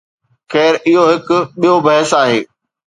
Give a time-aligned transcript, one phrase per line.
[0.53, 1.27] خير، اهو هڪ
[1.59, 2.39] ٻيو بحث آهي.